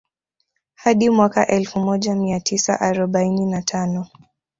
Hadi 0.73 1.09
mwaka 1.09 1.47
Elfu 1.47 1.79
moja 1.79 2.15
mia 2.15 2.39
tisa 2.39 2.79
arobaini 2.79 3.45
na 3.45 3.61
tano 3.61 4.07